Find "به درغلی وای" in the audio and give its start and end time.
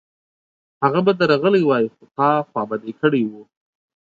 1.05-1.85